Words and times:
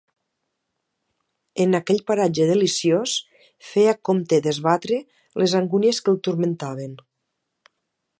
En 1.65 1.77
aquell 1.79 1.99
paratge 2.07 2.47
deliciós 2.51 3.13
feia 3.73 3.93
compte 4.09 4.39
d'esbatre 4.47 4.99
les 5.43 5.55
angúnies 5.61 6.01
que 6.07 6.15
el 6.17 6.21
turmentaven. 6.29 6.97